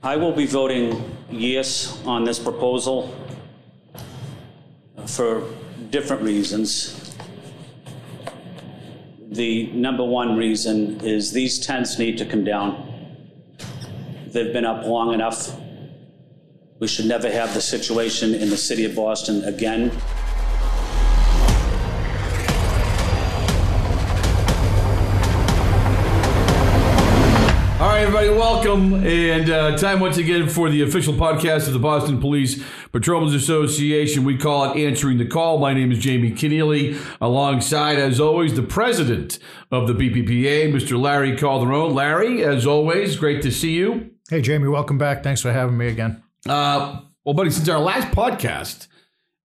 [0.00, 3.12] I will be voting yes on this proposal
[4.96, 5.42] uh, for
[5.90, 7.16] different reasons.
[9.26, 13.56] The number one reason is these tents need to come down.
[14.28, 15.58] They've been up long enough.
[16.78, 19.90] We should never have the situation in the city of Boston again.
[28.68, 29.02] Welcome.
[29.06, 32.62] And uh, time once again for the official podcast of the Boston Police
[32.92, 34.24] Patrolmen's Association.
[34.24, 35.56] We call it Answering the Call.
[35.56, 39.38] My name is Jamie Kenneally, alongside, as always, the president
[39.70, 41.00] of the BPPA, Mr.
[41.00, 41.94] Larry Calderone.
[41.94, 44.10] Larry, as always, great to see you.
[44.28, 45.22] Hey, Jamie, welcome back.
[45.22, 46.22] Thanks for having me again.
[46.46, 48.86] Uh, well, buddy, since our last podcast,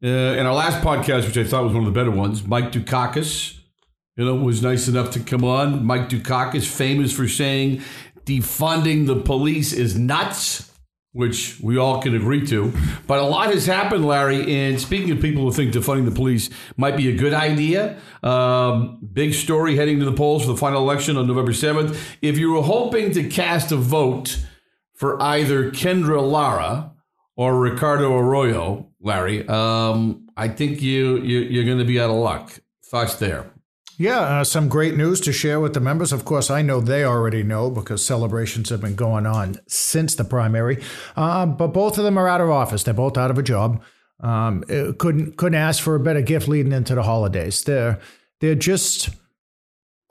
[0.03, 2.73] uh, and our last podcast, which I thought was one of the better ones, Mike
[2.73, 3.57] Dukakis,
[4.17, 5.85] you know, was nice enough to come on.
[5.85, 7.81] Mike Dukakis, famous for saying
[8.26, 10.72] defunding the police is nuts,
[11.12, 12.73] which we all can agree to.
[13.05, 14.68] But a lot has happened, Larry.
[14.68, 18.99] And speaking of people who think defunding the police might be a good idea, um,
[19.13, 21.98] big story heading to the polls for the final election on November 7th.
[22.21, 24.40] If you were hoping to cast a vote
[24.96, 26.93] for either Kendra Lara
[27.35, 32.15] or Ricardo Arroyo, Larry, um, I think you, you you're going to be out of
[32.15, 32.60] luck.
[32.85, 33.52] Thoughts there?
[33.98, 36.12] Yeah, uh, some great news to share with the members.
[36.12, 40.24] Of course, I know they already know because celebrations have been going on since the
[40.24, 40.84] primary.
[41.16, 42.84] Uh, but both of them are out of office.
[42.84, 43.84] They're both out of a job.
[44.20, 44.64] Um,
[44.98, 47.64] couldn't couldn't ask for a better gift leading into the holidays.
[47.64, 47.99] They're
[48.40, 49.10] they're just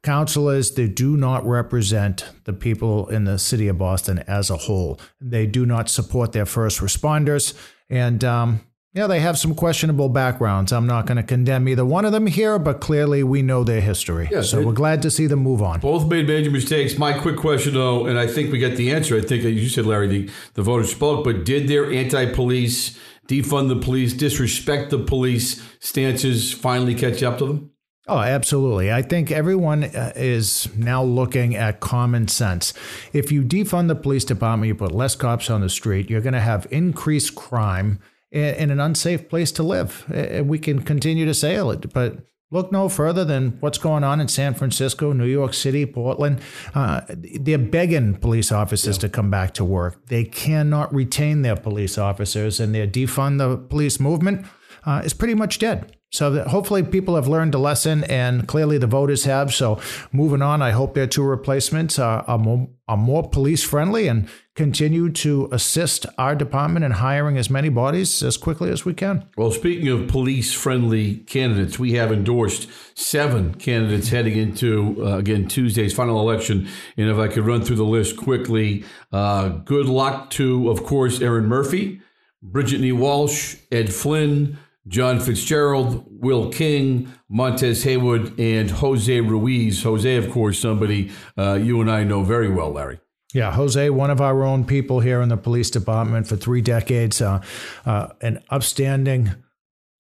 [0.03, 0.73] councilors.
[0.73, 5.01] They do not represent the people in the city of Boston as a whole.
[5.21, 7.55] They do not support their first responders,
[7.89, 8.61] and um,
[8.95, 10.71] yeah, they have some questionable backgrounds.
[10.71, 13.81] I'm not going to condemn either one of them here, but clearly we know their
[13.81, 14.29] history.
[14.31, 15.81] Yeah, so we're glad to see them move on.
[15.81, 16.99] Both made major mistakes.
[16.99, 19.17] My quick question, though, and I think we get the answer.
[19.17, 22.99] I think you said, Larry, the, the voters spoke, but did their anti police,
[23.29, 27.71] defund the police, disrespect the police stances finally catch up to them?
[28.09, 28.93] Oh, absolutely.
[28.93, 32.75] I think everyone uh, is now looking at common sense.
[33.15, 36.35] If you defund the police department, you put less cops on the street, you're going
[36.35, 38.01] to have increased crime
[38.33, 40.05] in an unsafe place to live.
[40.13, 42.19] And we can continue to sail it, but
[42.51, 46.41] look no further than what's going on in San Francisco, New York City, Portland.
[46.75, 49.01] Uh, they're begging police officers yeah.
[49.03, 50.07] to come back to work.
[50.07, 54.47] They cannot retain their police officers, and their defund the police movement
[54.85, 55.97] uh, is pretty much dead.
[56.13, 59.55] So hopefully people have learned a lesson, and clearly the voters have.
[59.55, 59.81] So
[60.13, 64.29] moving on, I hope their two replacements are, are more, are more police friendly and
[64.55, 69.27] continue to assist our department in hiring as many bodies as quickly as we can.
[69.39, 75.49] Well, speaking of police friendly candidates, we have endorsed seven candidates heading into, uh, again,
[75.49, 76.69] Tuesday's final election.
[76.99, 81.23] And if I could run through the list quickly, uh, good luck to, of course,
[81.23, 82.03] Erin Murphy,
[82.43, 84.59] Bridget Walsh, Ed Flynn,
[84.89, 89.83] John Fitzgerald, Will King, Montez Haywood, and Jose Ruiz.
[89.83, 92.99] Jose, of course, somebody uh, you and I know very well, Larry.
[93.33, 97.23] Yeah, Jose, one of our own people here in the police department for three decades,
[97.23, 97.43] uh,
[97.87, 99.33] uh, an upstanding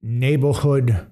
[0.02, 1.09] neighborhood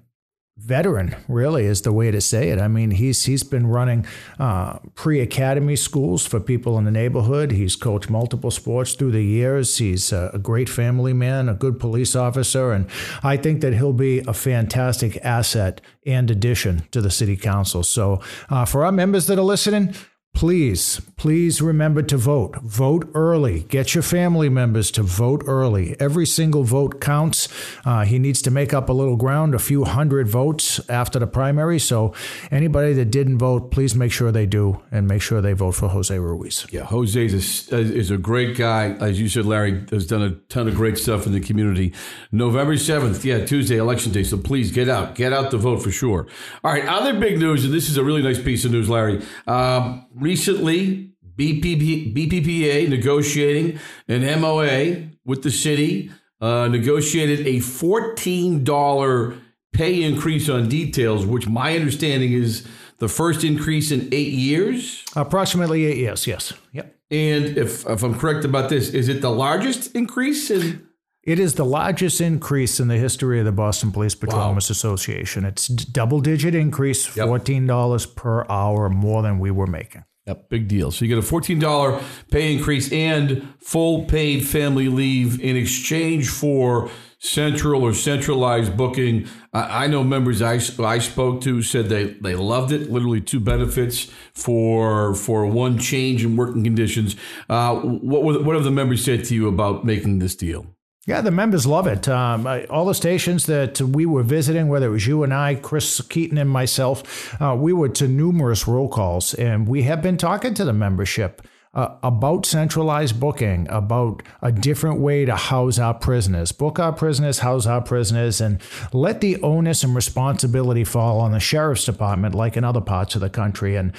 [0.59, 2.59] veteran really is the way to say it.
[2.59, 4.05] I mean he's he's been running
[4.37, 7.51] uh, pre-academy schools for people in the neighborhood.
[7.51, 9.77] He's coached multiple sports through the years.
[9.77, 12.87] He's a, great family man a good police officer and
[13.23, 17.83] i think that he'll be a fantastic asset and addition to the city council.
[17.83, 19.93] So uh, for our members that are listening
[20.33, 22.55] Please, please remember to vote.
[22.61, 23.63] Vote early.
[23.63, 25.99] Get your family members to vote early.
[25.99, 27.49] Every single vote counts.
[27.83, 31.27] Uh, he needs to make up a little ground, a few hundred votes after the
[31.27, 31.77] primary.
[31.77, 32.13] So,
[32.51, 35.89] anybody that didn't vote, please make sure they do and make sure they vote for
[35.89, 36.65] Jose Ruiz.
[36.71, 38.91] Yeah, Jose is a, is a great guy.
[38.91, 41.93] As you said, Larry has done a ton of great stuff in the community.
[42.31, 44.23] November 7th, yeah, Tuesday, election day.
[44.23, 45.15] So, please get out.
[45.15, 46.27] Get out to vote for sure.
[46.63, 49.21] All right, other big news, and this is a really nice piece of news, Larry.
[49.45, 56.11] Um, recently, BPP, BPPA negotiating an MOA with the city,
[56.41, 59.41] uh, negotiated a $14
[59.71, 62.67] pay increase on details, which my understanding is
[62.97, 65.05] the first increase in eight years.
[65.15, 66.53] Approximately eight years, yes.
[66.73, 66.95] Yep.
[67.11, 70.87] And if, if I'm correct about this, is it the largest increase in?
[71.23, 74.73] It is the largest increase in the history of the Boston Police Patrolmen's wow.
[74.73, 75.45] Association.
[75.45, 78.15] It's a double digit increase, $14 yep.
[78.15, 80.05] per hour more than we were making.
[80.29, 80.91] Yep, big deal.
[80.91, 86.91] So you get a $14 pay increase and full paid family leave in exchange for
[87.17, 89.27] central or centralized booking.
[89.53, 92.91] I, I know members I, I spoke to said they, they loved it.
[92.91, 97.15] Literally two benefits for for one change in working conditions.
[97.49, 100.67] Uh, what what have the members said to you about making this deal?
[101.09, 102.07] Yeah, the members love it.
[102.07, 106.01] Um, all the stations that we were visiting, whether it was you and I, Chris
[106.01, 110.53] Keaton and myself, uh, we were to numerous roll calls, and we have been talking
[110.53, 111.41] to the membership
[111.73, 117.39] uh, about centralized booking, about a different way to house our prisoners, book our prisoners,
[117.39, 118.61] house our prisoners, and
[118.93, 123.21] let the onus and responsibility fall on the sheriff's department, like in other parts of
[123.21, 123.75] the country.
[123.75, 123.93] And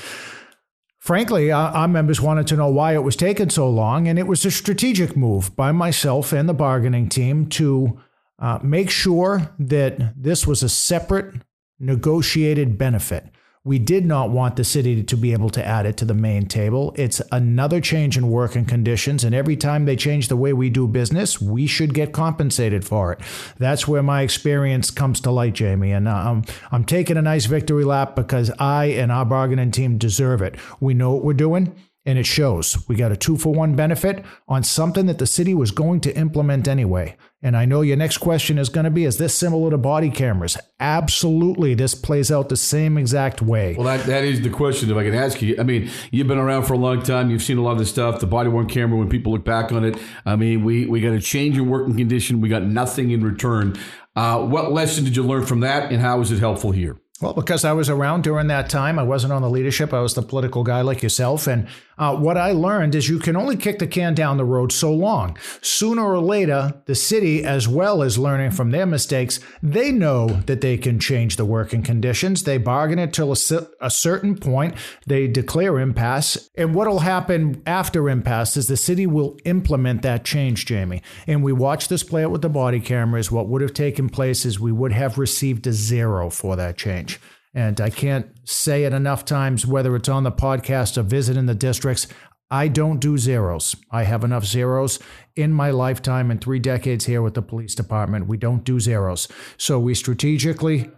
[1.00, 4.44] Frankly, our, members wanted to know why it was taking so long, and it was
[4.44, 7.98] a strategic move by myself and the bargaining team to
[8.38, 11.36] uh, make sure that this was a separate
[11.78, 13.24] negotiated benefit.
[13.62, 16.46] We did not want the city to be able to add it to the main
[16.46, 16.94] table.
[16.96, 20.88] It's another change in working conditions, and every time they change the way we do
[20.88, 23.20] business, we should get compensated for it.
[23.58, 25.92] That's where my experience comes to light, Jamie.
[25.92, 29.98] And uh, I'm, I'm taking a nice victory lap because I and our bargaining team
[29.98, 30.56] deserve it.
[30.80, 31.74] We know what we're doing
[32.06, 32.88] and it shows.
[32.88, 36.16] We got a two for one benefit on something that the city was going to
[36.16, 37.16] implement anyway.
[37.42, 40.10] And I know your next question is going to be Is this similar to body
[40.10, 40.58] cameras?
[40.78, 41.74] Absolutely.
[41.74, 43.74] This plays out the same exact way.
[43.76, 45.56] Well, that, that is the question, if I can ask you.
[45.58, 47.30] I mean, you've been around for a long time.
[47.30, 48.20] You've seen a lot of this stuff.
[48.20, 51.12] The body worn camera, when people look back on it, I mean, we, we got
[51.12, 52.42] a change in working condition.
[52.42, 53.78] We got nothing in return.
[54.14, 56.98] Uh, what lesson did you learn from that, and how is it helpful here?
[57.20, 59.92] Well, because I was around during that time, I wasn't on the leadership.
[59.92, 61.46] I was the political guy like yourself.
[61.46, 61.68] And
[62.00, 64.90] uh, what I learned is you can only kick the can down the road so
[64.90, 65.36] long.
[65.60, 70.62] Sooner or later, the city, as well as learning from their mistakes, they know that
[70.62, 72.44] they can change the working conditions.
[72.44, 74.76] They bargain it till a, a certain point.
[75.06, 76.48] They declare impasse.
[76.56, 81.02] And what will happen after impasse is the city will implement that change, Jamie.
[81.26, 83.30] And we watched this play out with the body cameras.
[83.30, 87.20] What would have taken place is we would have received a zero for that change.
[87.52, 91.54] And I can't say it enough times, whether it's on the podcast or visiting the
[91.54, 92.06] districts.
[92.50, 93.76] I don't do zeros.
[93.90, 94.98] I have enough zeros
[95.36, 98.26] in my lifetime and three decades here with the police department.
[98.26, 99.28] We don't do zeros.
[99.56, 100.90] So we strategically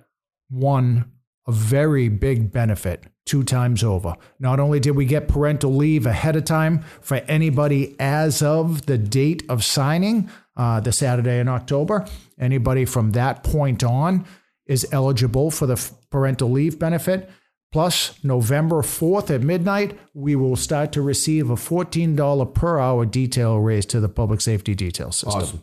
[0.50, 1.10] won
[1.46, 4.14] a very big benefit two times over.
[4.38, 8.98] Not only did we get parental leave ahead of time for anybody as of the
[8.98, 12.06] date of signing, uh, the Saturday in October,
[12.38, 14.26] anybody from that point on
[14.66, 17.28] is eligible for the parental leave benefit.
[17.72, 23.58] Plus, November 4th at midnight, we will start to receive a $14 per hour detail
[23.58, 25.42] raise to the public safety detail system.
[25.42, 25.62] Awesome.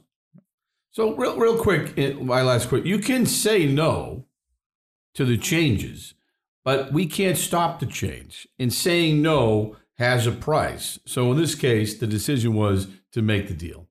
[0.89, 4.25] So, real, real quick, eh, my last quick, you can say no
[5.13, 6.15] to the changes,
[6.65, 8.47] but we can't stop the change.
[8.57, 10.97] And saying no has a price.
[11.05, 13.87] So, in this case, the decision was to make the deal.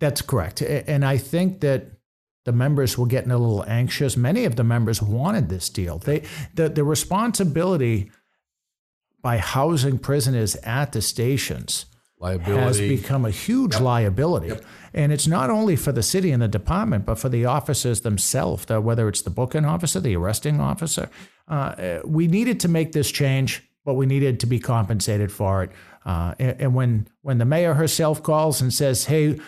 [0.00, 0.62] That's correct.
[0.62, 1.99] And I think that
[2.44, 4.16] the members were getting a little anxious.
[4.16, 5.98] Many of the members wanted this deal.
[5.98, 6.22] They
[6.54, 8.10] the, the responsibility
[9.22, 11.86] by housing prisoners at the stations
[12.18, 12.62] liability.
[12.62, 13.82] has become a huge yep.
[13.82, 14.48] liability.
[14.48, 14.64] Yep.
[14.94, 18.68] And it's not only for the city and the department, but for the officers themselves,
[18.68, 21.08] whether it's the booking officer, the arresting officer.
[21.48, 25.70] Uh, we needed to make this change, but we needed to be compensated for it.
[26.04, 29.38] Uh, and, and when, when the mayor herself calls and says, hey,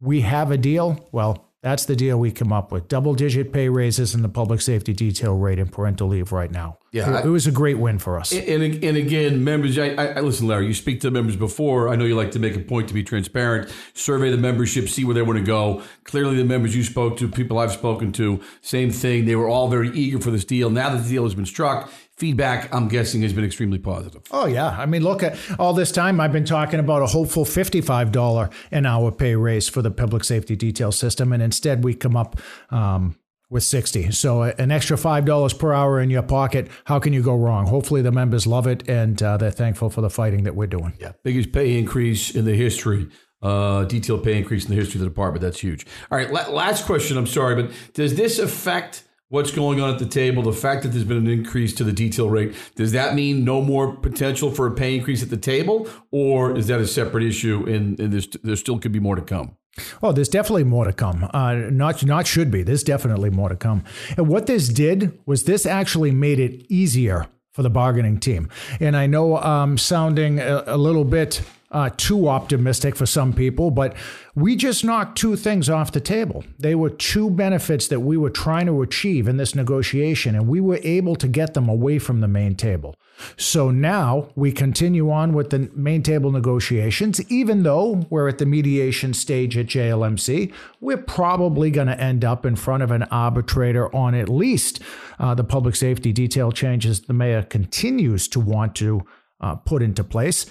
[0.00, 2.88] we have a deal, well, that's the deal we come up with.
[2.88, 6.78] Double digit pay raises in the public safety detail rate and parental leave right now.
[6.92, 8.32] Yeah, it, I, it was a great win for us.
[8.32, 10.66] And, and again, members, I, I, listen, Larry.
[10.66, 11.88] You speak to the members before.
[11.90, 13.70] I know you like to make a point to be transparent.
[13.92, 15.82] Survey the membership, see where they want to go.
[16.04, 19.26] Clearly, the members you spoke to, people I've spoken to, same thing.
[19.26, 20.70] They were all very eager for this deal.
[20.70, 24.20] Now that the deal has been struck, feedback, I'm guessing, has been extremely positive.
[24.30, 24.68] Oh, yeah.
[24.68, 28.84] I mean, look at all this time I've been talking about a hopeful $55 an
[28.84, 31.32] hour pay raise for the public safety detail system.
[31.32, 33.16] And instead, we come up um,
[33.48, 34.10] with 60.
[34.12, 36.68] So uh, an extra $5 per hour in your pocket.
[36.84, 37.66] How can you go wrong?
[37.66, 40.92] Hopefully, the members love it and uh, they're thankful for the fighting that we're doing.
[41.00, 41.12] Yeah.
[41.24, 43.08] Biggest pay increase in the history.
[43.40, 45.40] Uh, detailed pay increase in the history of the department.
[45.40, 45.86] That's huge.
[46.10, 46.30] All right.
[46.30, 47.16] La- last question.
[47.16, 50.90] I'm sorry, but does this affect what's going on at the table, the fact that
[50.90, 54.66] there's been an increase to the detail rate, does that mean no more potential for
[54.66, 58.28] a pay increase at the table, or is that a separate issue and, and there's,
[58.42, 59.56] there still could be more to come?
[60.02, 61.30] Oh, there's definitely more to come.
[61.32, 62.64] Uh, not not should be.
[62.64, 63.84] There's definitely more to come.
[64.16, 68.48] And what this did was this actually made it easier for the bargaining team.
[68.80, 73.70] And I know I'm sounding a, a little bit uh, too optimistic for some people,
[73.70, 73.94] but
[74.34, 76.44] we just knocked two things off the table.
[76.58, 80.60] They were two benefits that we were trying to achieve in this negotiation, and we
[80.60, 82.96] were able to get them away from the main table.
[83.36, 87.20] So now we continue on with the main table negotiations.
[87.30, 92.44] Even though we're at the mediation stage at JLMC, we're probably going to end up
[92.44, 94.80] in front of an arbitrator on at least
[95.18, 99.02] uh, the public safety detail changes the mayor continues to want to
[99.40, 100.46] uh, put into place.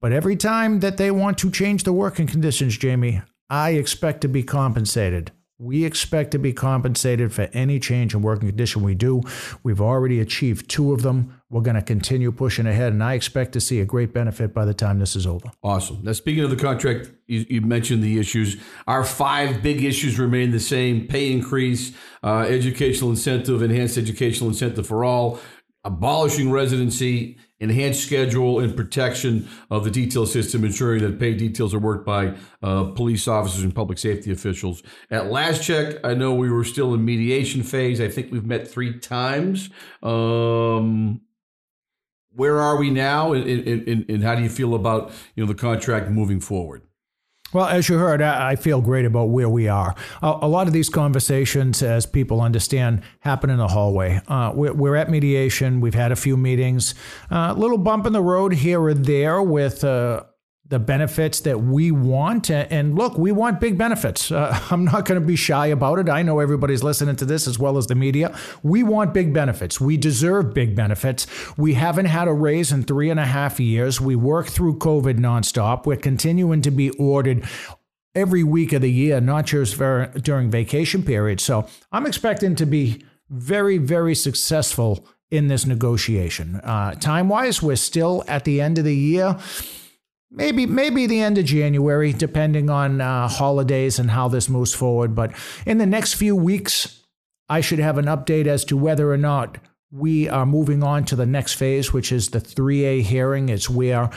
[0.00, 4.28] But every time that they want to change the working conditions, Jamie, I expect to
[4.28, 5.32] be compensated.
[5.60, 9.22] We expect to be compensated for any change in working condition we do.
[9.64, 11.42] We've already achieved two of them.
[11.50, 14.64] We're going to continue pushing ahead, and I expect to see a great benefit by
[14.64, 15.50] the time this is over.
[15.64, 15.98] Awesome.
[16.04, 18.56] Now, speaking of the contract, you, you mentioned the issues.
[18.86, 24.86] Our five big issues remain the same pay increase, uh, educational incentive, enhanced educational incentive
[24.86, 25.40] for all,
[25.84, 31.78] abolishing residency, enhanced schedule and protection of the detail system, ensuring that paid details are
[31.78, 34.82] worked by uh, police officers and public safety officials.
[35.10, 38.00] At last check, I know we were still in mediation phase.
[38.00, 39.70] I think we've met three times.
[40.02, 41.20] Um,
[42.30, 45.58] where are we now, and, and, and how do you feel about you know the
[45.58, 46.82] contract moving forward?
[47.52, 49.94] Well, as you heard, I feel great about where we are.
[50.20, 54.20] A lot of these conversations, as people understand, happen in the hallway.
[54.28, 55.80] Uh, we're at mediation.
[55.80, 56.94] We've had a few meetings.
[57.30, 60.24] A uh, little bump in the road here or there with uh,
[60.68, 62.50] the benefits that we want.
[62.50, 64.30] And look, we want big benefits.
[64.30, 66.08] Uh, I'm not going to be shy about it.
[66.08, 68.36] I know everybody's listening to this as well as the media.
[68.62, 69.80] We want big benefits.
[69.80, 71.26] We deserve big benefits.
[71.56, 74.00] We haven't had a raise in three and a half years.
[74.00, 75.86] We work through COVID nonstop.
[75.86, 77.44] We're continuing to be ordered
[78.14, 81.44] every week of the year, not just for, during vacation periods.
[81.44, 86.56] So I'm expecting to be very, very successful in this negotiation.
[86.56, 89.38] Uh, time wise, we're still at the end of the year
[90.30, 95.14] maybe maybe the end of January, depending on uh, holidays and how this moves forward.
[95.14, 95.32] But
[95.66, 97.04] in the next few weeks,
[97.48, 99.58] I should have an update as to whether or not
[99.90, 103.48] we are moving on to the next phase, which is the 3A hearing.
[103.48, 104.10] It's where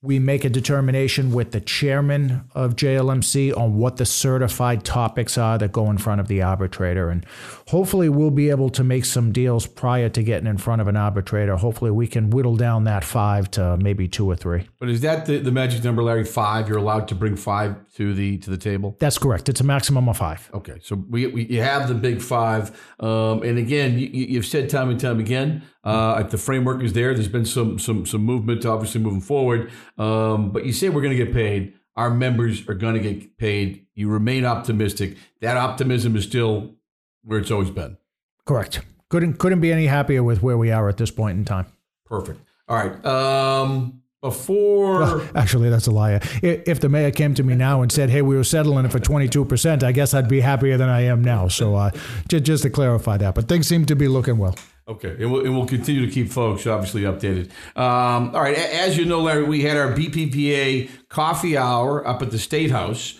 [0.00, 5.58] we make a determination with the chairman of JLMC on what the certified topics are
[5.58, 7.10] that go in front of the arbitrator.
[7.10, 7.26] And
[7.66, 10.96] hopefully, we'll be able to make some deals prior to getting in front of an
[10.96, 11.56] arbitrator.
[11.56, 14.68] Hopefully, we can whittle down that five to maybe two or three.
[14.78, 16.24] But is that the, the magic number, Larry?
[16.24, 16.68] Five?
[16.68, 18.96] You're allowed to bring five to the to the table?
[19.00, 19.48] That's correct.
[19.48, 20.48] It's a maximum of five.
[20.54, 20.78] Okay.
[20.80, 22.70] So we, we you have the big five.
[23.00, 27.14] Um, and again, you, you've said time and time again, uh, the framework is there.
[27.14, 29.70] There's been some some some movement, obviously moving forward.
[29.98, 31.74] Um, but you say we're going to get paid.
[31.96, 33.86] Our members are going to get paid.
[33.94, 35.16] You remain optimistic.
[35.40, 36.76] That optimism is still
[37.24, 37.98] where it's always been.
[38.44, 38.80] Correct.
[39.10, 41.66] Couldn't couldn't be any happier with where we are at this point in time.
[42.04, 42.40] Perfect.
[42.68, 43.04] All right.
[43.04, 47.92] Um, before well, actually that's a lie if the mayor came to me now and
[47.92, 51.02] said hey we were settling it for 22% i guess i'd be happier than i
[51.02, 51.90] am now so uh,
[52.28, 54.56] just, just to clarify that but things seem to be looking well
[54.88, 57.50] Okay, and we'll, and we'll continue to keep folks obviously updated.
[57.76, 62.30] Um, all right, as you know, Larry, we had our BPPA coffee hour up at
[62.30, 63.18] the State House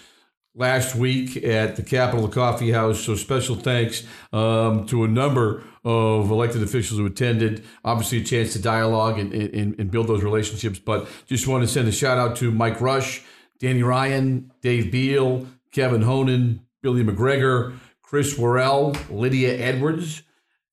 [0.55, 3.01] last week at the Capitol Coffee House.
[3.01, 7.63] So special thanks um, to a number of elected officials who attended.
[7.85, 10.79] Obviously, a chance to dialogue and, and, and build those relationships.
[10.79, 13.23] But just want to send a shout out to Mike Rush,
[13.59, 20.23] Danny Ryan, Dave Biele, Kevin Honan, Billy MacGregor, Chris Worrell, Lydia Edwards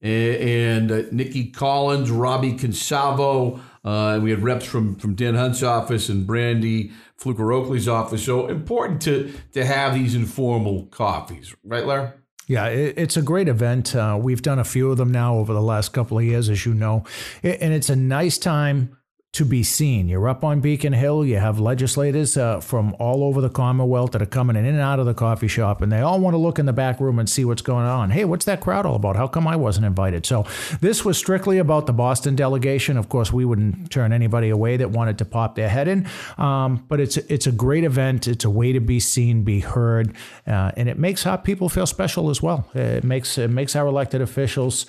[0.02, 3.60] and, uh, Nikki Collins, Robbie Consalvo.
[3.84, 8.25] Uh, we had reps from, from Dan Hunt's office and Brandy Fluker Oakley's office.
[8.25, 12.10] So important to, to have these informal coffees, right, Larry?
[12.48, 13.96] Yeah, it's a great event.
[13.96, 16.64] Uh, we've done a few of them now over the last couple of years, as
[16.64, 17.04] you know.
[17.42, 18.98] And it's a nice time
[19.36, 20.08] to be seen.
[20.08, 21.25] You're up on Beacon Hill.
[21.25, 24.98] You have legislators uh, from all over the Commonwealth that are coming in and out
[24.98, 27.30] of the coffee shop, and they all want to look in the back room and
[27.30, 28.12] see what's going on.
[28.12, 29.18] Hey, what's that crowd all about?
[29.18, 30.25] How come I wasn't invited?
[30.25, 30.46] So
[30.80, 32.96] this was strictly about the Boston delegation.
[32.96, 36.86] Of course, we wouldn't turn anybody away that wanted to pop their head in, um,
[36.88, 38.27] but it's it's a great event.
[38.27, 40.15] It's a way to be seen, be heard,
[40.48, 42.70] uh, and it makes our people feel special as well.
[42.74, 44.86] It makes it makes our elected officials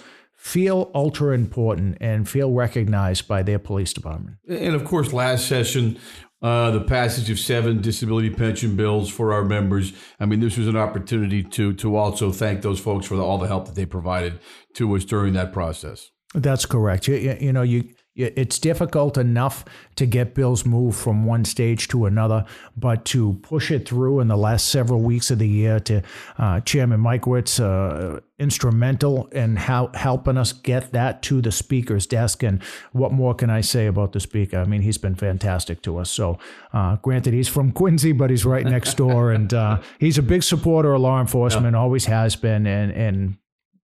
[0.46, 4.36] feel ultra important and feel recognized by their police department.
[4.48, 5.98] And of course, last session,
[6.40, 9.92] uh, the passage of seven disability pension bills for our members.
[10.20, 13.38] I mean, this was an opportunity to to also thank those folks for the, all
[13.38, 14.38] the help that they provided
[14.74, 16.10] to us during that process.
[16.32, 17.08] That's correct.
[17.08, 19.64] You, you, you know, you it's difficult enough
[19.96, 22.44] to get bills moved from one stage to another,
[22.76, 26.02] but to push it through in the last several weeks of the year to
[26.38, 32.42] uh, Chairman Michlewitz, uh, instrumental in how, helping us get that to the speaker's desk.
[32.42, 34.58] And what more can I say about the speaker?
[34.58, 36.10] I mean, he's been fantastic to us.
[36.10, 36.38] So,
[36.72, 40.42] uh, granted, he's from Quincy, but he's right next door, and uh, he's a big
[40.42, 43.36] supporter of law enforcement, always has been, and and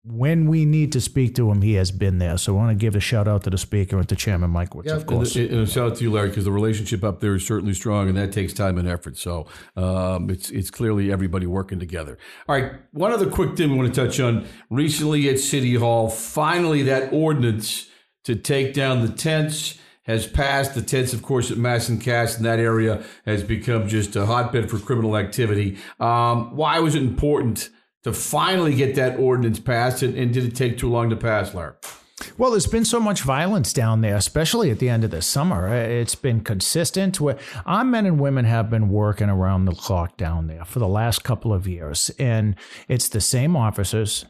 [0.07, 2.37] when we need to speak to him, he has been there.
[2.37, 4.93] So I want to give a shout out to the speaker and to Chairman Michlewitz,
[4.93, 5.35] of course.
[5.35, 7.73] And, and a shout out to you, Larry, because the relationship up there is certainly
[7.73, 9.17] strong, and that takes time and effort.
[9.17, 9.47] So
[9.77, 12.19] um, it's it's clearly everybody working together.
[12.49, 14.47] All right, one other quick thing we want to touch on.
[14.69, 17.89] Recently at City Hall, finally that ordinance
[18.25, 20.75] to take down the tents has passed.
[20.75, 24.27] The tents, of course, at Mass and Cass in that area has become just a
[24.27, 25.79] hotbed for criminal activity.
[25.99, 27.71] Um, why was it important?
[28.05, 30.03] To finally get that ordinance passed?
[30.03, 31.75] And, and did it take too long to pass, Larry?
[32.39, 35.69] Well, there's been so much violence down there, especially at the end of the summer.
[35.69, 37.19] Uh, it's been consistent.
[37.67, 41.25] Our men and women have been working around the clock down there for the last
[41.25, 42.57] couple of years, and
[42.89, 44.27] it's the same officers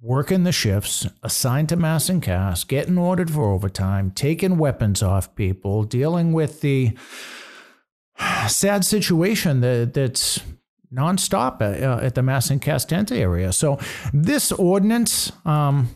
[0.00, 5.34] working the shifts, assigned to Mass and Cass, getting ordered for overtime, taking weapons off
[5.36, 6.96] people, dealing with the
[8.48, 10.40] sad situation that that's
[10.92, 13.52] nonstop at, uh, at the Mass and Castenta area.
[13.52, 13.78] So
[14.12, 15.88] this ordinance, um,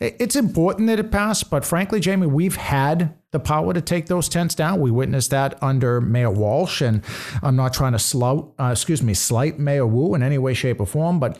[0.00, 4.28] it's important that it passed, but frankly, Jamie, we've had the power to take those
[4.28, 4.80] tents down.
[4.80, 7.02] We witnessed that under Mayor Walsh, and
[7.42, 10.80] I'm not trying to slow, uh, excuse me, slight Mayor Wu in any way, shape,
[10.80, 11.38] or form, but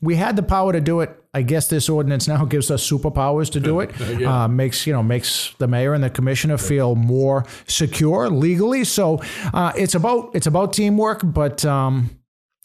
[0.00, 1.19] we had the power to do it.
[1.32, 3.92] I guess this ordinance now gives us superpowers to do it.
[4.18, 4.44] yeah.
[4.44, 8.84] uh, makes you know makes the mayor and the commissioner feel more secure legally.
[8.84, 9.20] So
[9.54, 12.10] uh, it's about it's about teamwork, but um,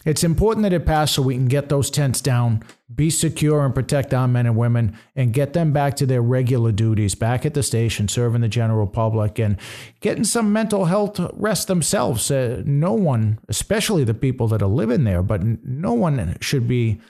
[0.05, 3.73] it's important that it pass so we can get those tents down, be secure, and
[3.73, 7.55] protect our men and women, and get them back to their regular duties, back at
[7.55, 9.57] the station, serving the general public, and
[10.01, 12.29] getting some mental health rest themselves.
[12.29, 17.01] Uh, no one, especially the people that are living there, but no one should be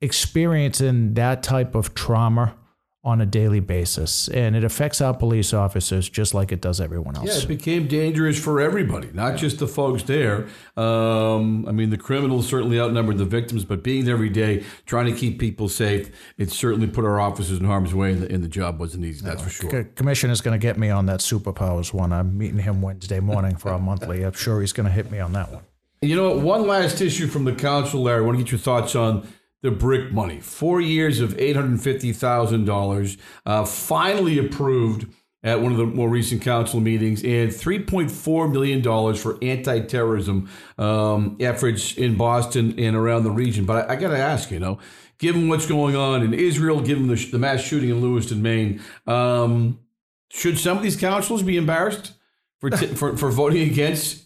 [0.00, 2.54] experiencing that type of trauma
[3.02, 4.28] on a daily basis.
[4.28, 7.26] And it affects our police officers just like it does everyone else.
[7.26, 10.48] Yeah, it became dangerous for everybody, not just the folks there.
[10.76, 15.06] Um, I mean, the criminals certainly outnumbered the victims, but being there every day, trying
[15.06, 18.44] to keep people safe, it certainly put our officers in harm's way, and the, and
[18.44, 19.70] the job wasn't easy, that's no, for sure.
[19.70, 22.12] C- is going to get me on that superpowers one.
[22.12, 24.22] I'm meeting him Wednesday morning for our monthly.
[24.24, 25.62] I'm sure he's going to hit me on that one.
[26.02, 28.22] You know, one last issue from the council, Larry.
[28.22, 29.26] I want to get your thoughts on
[29.62, 30.40] the BRIC money.
[30.40, 35.06] Four years of $850,000, uh, finally approved
[35.42, 41.36] at one of the more recent council meetings, and $3.4 million for anti terrorism um,
[41.40, 43.64] efforts in Boston and around the region.
[43.64, 44.78] But I, I got to ask, you know,
[45.18, 49.78] given what's going on in Israel, given the, the mass shooting in Lewiston, Maine, um,
[50.30, 52.12] should some of these councils be embarrassed
[52.60, 54.24] for, t- for, for voting against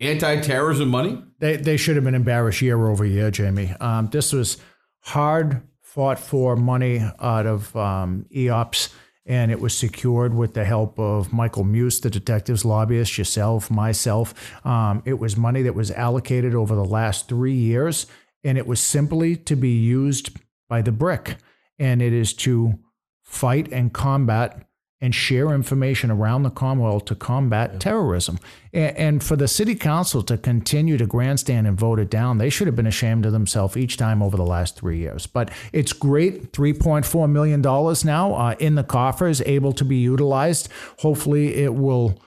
[0.00, 1.22] anti terrorism money?
[1.40, 3.74] They, they should have been embarrassed year over year, Jamie.
[3.80, 4.56] Um, this was
[5.04, 8.92] hard fought for money out of um, EOPS,
[9.26, 14.34] and it was secured with the help of Michael Muse, the detectives lobbyist, yourself, myself.
[14.66, 18.06] Um, it was money that was allocated over the last three years,
[18.42, 20.30] and it was simply to be used
[20.68, 21.36] by the BRIC,
[21.78, 22.78] and it is to
[23.22, 24.66] fight and combat
[25.04, 27.78] and share information around the Commonwealth to combat yeah.
[27.78, 28.38] terrorism.
[28.72, 32.48] And, and, for the city council to continue to grandstand and vote it down, they
[32.48, 35.26] should have been ashamed of themselves each time over the last three years.
[35.26, 40.70] But it's great $3.4 million now uh, in the coffers, able to be utilized.
[41.00, 42.18] Hopefully, it will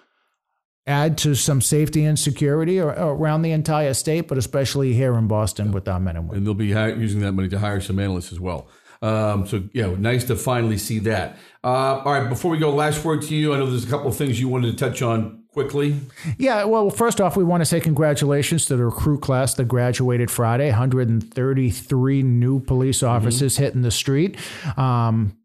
[0.86, 5.68] add to some safety and security around the entire state, but especially here in Boston
[5.68, 5.74] yeah.
[5.74, 6.38] with our men and women.
[6.38, 6.68] And they'll be
[7.02, 8.68] using that money to hire some analysts as well.
[9.02, 11.38] Um, so yeah, nice to finally see that.
[11.64, 13.54] Uh, all right, before we go, last word to you.
[13.54, 16.00] I know there's a couple of things you wanted to touch on quickly.
[16.38, 20.30] Yeah, well, first off, we want to say congratulations to the recruit class that graduated
[20.30, 20.68] Friday.
[20.68, 23.08] 133 new police mm-hmm.
[23.08, 23.64] officers mm-hmm.
[23.64, 24.38] hitting the street.
[24.78, 25.38] Um,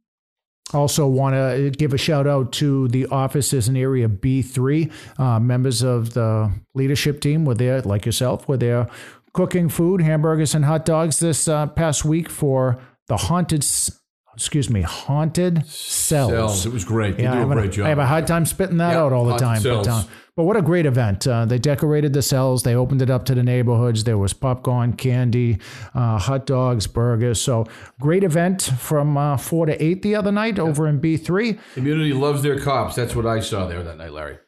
[0.74, 4.90] also, want to give a shout out to the officers in Area B3.
[5.18, 8.88] Uh, members of the leadership team were there, like yourself, were there
[9.32, 13.64] cooking food, hamburgers, and hot dogs this uh, past week for the haunted
[14.34, 16.30] excuse me, haunted cells.
[16.30, 16.66] cells.
[16.66, 17.16] It was great.
[17.16, 17.86] They yeah, do a great job.
[17.86, 19.62] I have a hard time spitting that yep, out all the time.
[19.62, 20.02] But, uh,
[20.34, 21.26] but, what a great event.
[21.26, 22.62] Uh, they decorated the cells.
[22.62, 24.04] They opened it up to the neighborhoods.
[24.04, 25.58] There was popcorn, candy,
[25.94, 27.40] uh, hot dogs, burgers.
[27.40, 27.66] So
[28.00, 30.66] great event from uh, 4 to 8 the other night yep.
[30.66, 31.58] over in B3.
[31.74, 32.96] Community loves their cops.
[32.96, 34.38] That's what I saw there that night, Larry.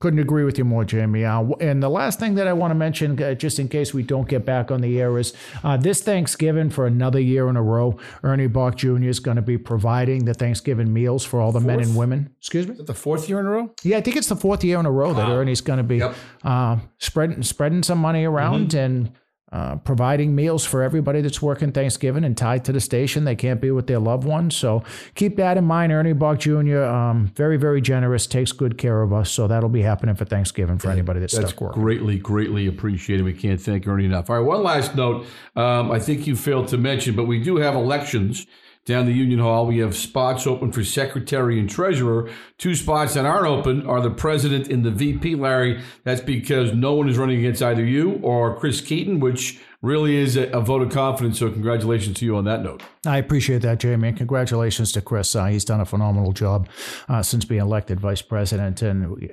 [0.00, 1.24] Couldn't agree with you more, Jamie.
[1.24, 4.04] Uh, and the last thing that I want to mention, uh, just in case we
[4.04, 5.32] don't get back on the air, is
[5.64, 9.08] uh, this Thanksgiving for another year in a row, Ernie Boch Jr.
[9.08, 11.66] is going to be providing the Thanksgiving meals for all the fourth?
[11.66, 12.32] men and women.
[12.38, 12.76] Excuse me?
[12.78, 13.74] the fourth year in a row?
[13.82, 15.96] Yeah, I think it's the fourth year in a row that Ernie's going to be
[15.96, 16.14] yep.
[16.44, 18.78] Uh, spreading spreading some money around mm-hmm.
[18.78, 19.12] and
[19.50, 23.24] uh, providing meals for everybody that's working Thanksgiving and tied to the station.
[23.24, 24.54] They can't be with their loved ones.
[24.56, 24.82] So
[25.14, 25.90] keep that in mind.
[25.92, 29.30] Ernie Boch Jr., um, very, very generous, takes good care of us.
[29.30, 31.82] So that'll be happening for Thanksgiving for anybody that's, That's stuck working.
[31.82, 33.24] greatly, greatly appreciated.
[33.24, 34.28] We can't thank Ernie enough.
[34.28, 35.26] All right, one last note.
[35.56, 38.46] Um, I think you failed to mention, but we do have elections
[38.88, 39.66] down the Union Hall.
[39.66, 42.28] We have spots open for secretary and treasurer.
[42.56, 45.82] Two spots that aren't open are the president and the VP, Larry.
[46.02, 50.36] That's because no one is running against either you or Chris Keaton, which really is
[50.36, 51.38] a, a vote of confidence.
[51.38, 52.82] So, congratulations to you on that note.
[53.06, 54.08] I appreciate that, Jamie.
[54.08, 55.36] And congratulations to Chris.
[55.36, 56.68] Uh, he's done a phenomenal job
[57.08, 58.82] uh, since being elected vice president.
[58.82, 59.30] And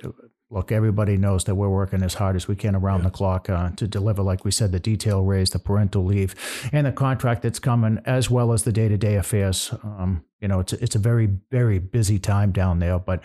[0.50, 3.70] look, everybody knows that we're working as hard as we can around the clock uh,
[3.70, 6.34] to deliver, like we said, the detail raise, the parental leave,
[6.72, 9.74] and the contract that's coming, as well as the day to day affairs.
[9.82, 12.98] Um, you know, it's it's a very very busy time down there.
[12.98, 13.24] But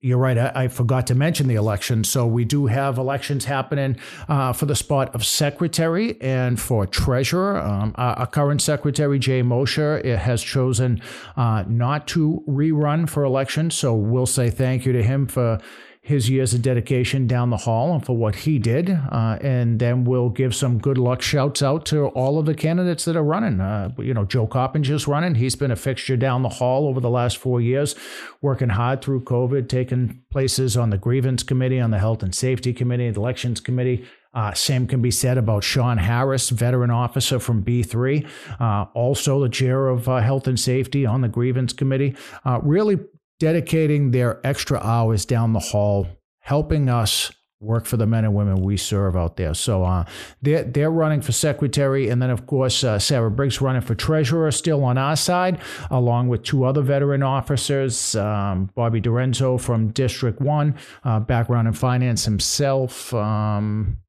[0.00, 0.38] you're right.
[0.38, 2.04] I, I forgot to mention the election.
[2.04, 7.58] So we do have elections happening uh, for the spot of secretary and for treasurer.
[7.58, 11.02] Um, our, our current secretary Jay Mosher eh, has chosen
[11.36, 13.70] uh, not to rerun for election.
[13.70, 15.58] So we'll say thank you to him for
[16.04, 18.90] his years of dedication down the hall and for what he did.
[18.90, 23.04] Uh, and then we'll give some good luck shouts out to all of the candidates
[23.04, 23.60] that are running.
[23.60, 25.36] Uh, you know, Joe Coppinger's running.
[25.36, 27.94] He's been a fixture down the hall over the last four years,
[28.40, 32.72] working hard through COVID, taking places on the grievance committee, on the health and safety
[32.72, 34.04] committee, the elections committee.
[34.34, 38.26] Uh, same can be said about Sean Harris, veteran officer from B3,
[38.58, 42.16] uh, also the chair of uh, health and safety on the grievance committee.
[42.44, 42.98] Uh, really
[43.42, 46.06] dedicating their extra hours down the hall,
[46.38, 49.52] helping us work for the men and women we serve out there.
[49.52, 50.04] So uh,
[50.42, 52.08] they're, they're running for secretary.
[52.08, 56.28] And then, of course, uh, Sarah Briggs running for treasurer still on our side, along
[56.28, 62.24] with two other veteran officers, um, Bobby Dorenzo from District 1, uh, background in finance
[62.24, 63.12] himself.
[63.12, 64.01] Um,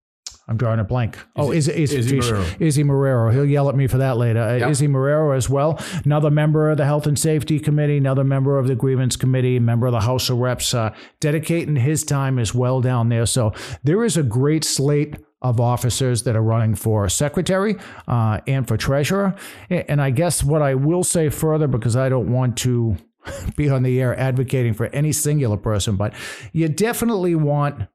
[0.47, 1.17] I'm drawing a blank.
[1.37, 2.61] Oh, is is Izzy Marrero.
[2.61, 3.31] Izzy Marrero.
[3.31, 4.41] He'll yell at me for that later.
[4.41, 4.69] Uh, Yep.
[4.71, 5.79] Izzy Marrero as well.
[6.03, 9.87] Another member of the Health and Safety Committee, another member of the Grievance Committee, member
[9.87, 13.25] of the House of Reps, uh, dedicating his time as well down there.
[13.25, 13.53] So
[13.83, 17.75] there is a great slate of officers that are running for secretary
[18.07, 19.35] uh, and for treasurer.
[19.69, 22.95] And I guess what I will say further, because I don't want to
[23.55, 26.13] be on the air advocating for any singular person, but
[26.51, 27.87] you definitely want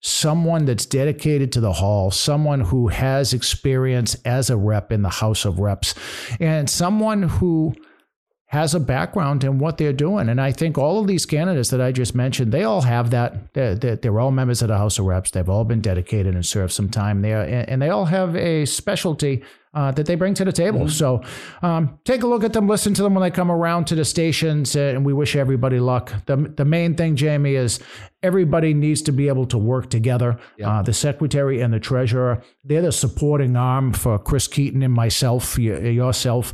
[0.00, 5.08] someone that's dedicated to the hall, someone who has experience as a rep in the
[5.08, 5.94] House of Reps,
[6.40, 7.74] and someone who
[8.50, 10.28] has a background in what they're doing.
[10.30, 13.52] And I think all of these candidates that I just mentioned, they all have that.
[13.52, 15.32] They're, they're, all members of the House of Reps.
[15.32, 17.42] They've all been dedicated and served some time there.
[17.42, 19.42] And they all have a specialty
[19.74, 20.88] uh, that they bring to the table.
[20.88, 21.22] So
[21.62, 24.04] um, take a look at them, listen to them when they come around to the
[24.04, 26.12] stations, uh, and we wish everybody luck.
[26.26, 27.80] The, the main thing, Jamie, is
[28.22, 30.38] everybody needs to be able to work together.
[30.62, 35.58] Uh, the secretary and the treasurer, they're the supporting arm for Chris Keaton and myself,
[35.58, 36.52] yourself.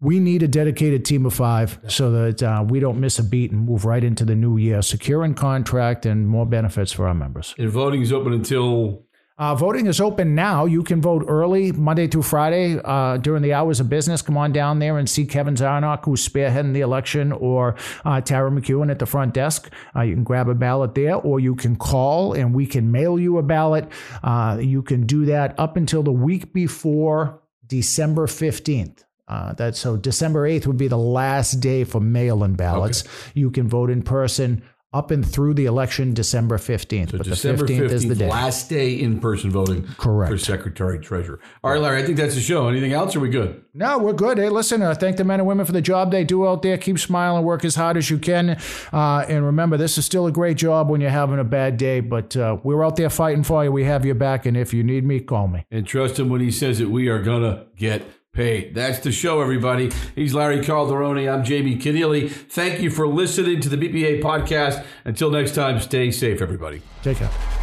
[0.00, 3.50] We need a dedicated team of five so that uh, we don't miss a beat
[3.50, 7.52] and move right into the new year, securing contract and more benefits for our members.
[7.58, 9.02] And voting is open until
[9.38, 10.64] Uh, voting is open now.
[10.64, 14.20] You can vote early, Monday through Friday, uh, during the hours of business.
[14.20, 18.50] Come on down there and see Kevin Zarnock, who's spearheading the election, or uh, Tara
[18.50, 19.72] McEwen at the front desk.
[19.94, 23.16] Uh, you can grab a ballot there, or you can call and we can mail
[23.16, 23.88] you a ballot.
[24.24, 29.04] Uh, you can do that up until the week before December 15th.
[29.28, 33.04] Uh, that so December 8th would be the last day for mail-in ballots.
[33.34, 37.12] You can vote in person up and through the election December 15th.
[37.12, 38.28] but December the 15th, is the day.
[38.28, 40.32] last day in person voting Correct.
[40.32, 41.40] for secretary treasurer.
[41.62, 42.68] All right, Larry, I think that's the show.
[42.68, 43.14] Anything else?
[43.14, 43.62] Are we good?
[43.74, 44.38] No, we're good.
[44.38, 46.78] Hey, listen, uh, thank the men and women for the job they do out there.
[46.78, 48.58] Keep smiling, work as hard as you can.
[48.90, 52.00] Uh, and remember, this is still a great job when you're having a bad day,
[52.00, 53.70] but uh, we're out there fighting for you.
[53.70, 54.46] We have your back.
[54.46, 55.66] And if you need me, call me.
[55.70, 58.74] And trust him when he says that we are going to get paid.
[58.74, 59.90] That's the show, everybody.
[60.14, 61.32] He's Larry Calderone.
[61.32, 62.30] I'm Jamie Kenneally.
[62.30, 64.84] Thank you for listening to the BPA podcast.
[65.04, 66.82] Until next time, stay safe, everybody.
[67.02, 67.57] Take care.